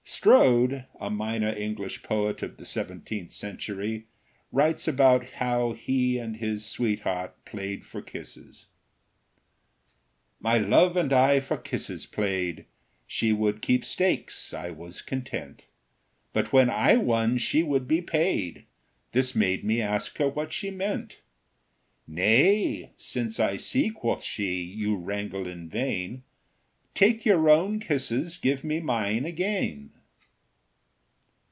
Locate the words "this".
19.13-19.33